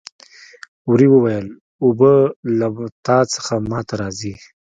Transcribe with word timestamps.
وري 0.89 1.07
وویل 1.11 1.45
اوبه 1.83 2.13
له 2.59 2.67
تا 3.05 3.17
څخه 3.33 3.53
ما 3.69 3.79
ته 3.87 3.93
راځي. 4.01 4.33